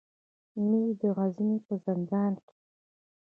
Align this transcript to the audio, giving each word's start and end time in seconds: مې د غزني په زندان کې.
مې 0.67 0.81
د 0.99 1.01
غزني 1.17 1.57
په 1.65 1.73
زندان 1.85 2.33
کې. 2.45 2.53